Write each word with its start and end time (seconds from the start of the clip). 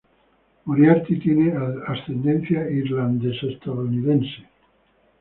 Moriarty 0.65 1.19
tiene 1.19 1.53
ascendencia 1.87 2.67
irlandesa-estadounidense. 2.71 4.47